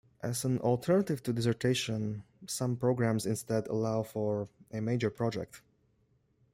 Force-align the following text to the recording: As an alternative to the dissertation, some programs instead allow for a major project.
As 0.23 0.43
an 0.45 0.57
alternative 0.61 1.21
to 1.21 1.31
the 1.31 1.35
dissertation, 1.35 2.23
some 2.47 2.75
programs 2.75 3.27
instead 3.27 3.67
allow 3.67 4.01
for 4.01 4.49
a 4.73 4.81
major 4.81 5.11
project. 5.11 5.61